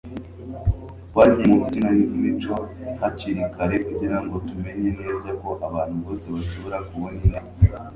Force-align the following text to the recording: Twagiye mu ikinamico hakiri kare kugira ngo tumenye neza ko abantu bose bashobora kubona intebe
Twagiye 1.09 1.45
mu 1.51 1.57
ikinamico 1.63 2.55
hakiri 2.99 3.41
kare 3.53 3.75
kugira 3.85 4.17
ngo 4.23 4.35
tumenye 4.47 4.89
neza 5.01 5.29
ko 5.41 5.49
abantu 5.67 5.95
bose 6.05 6.25
bashobora 6.35 6.77
kubona 6.89 7.15
intebe 7.23 7.49